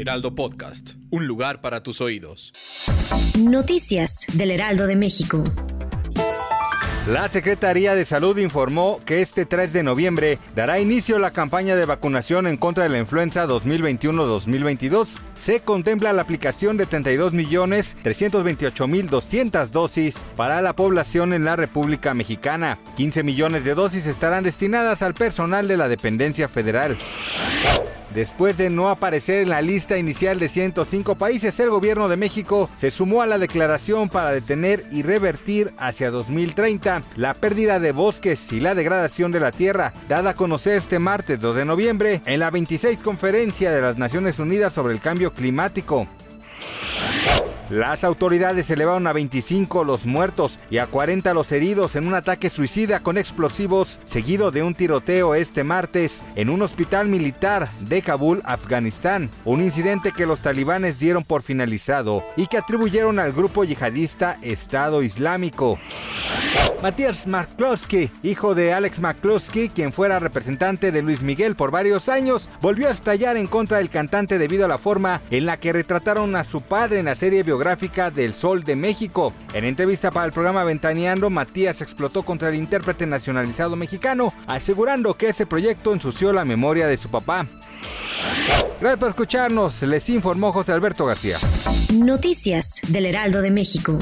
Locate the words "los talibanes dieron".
60.26-61.22